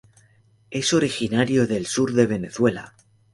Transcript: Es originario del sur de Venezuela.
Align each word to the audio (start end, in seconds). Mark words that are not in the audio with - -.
Es 0.71 0.93
originario 0.93 1.67
del 1.67 1.85
sur 1.85 2.11
de 2.13 2.25
Venezuela. 2.25 2.95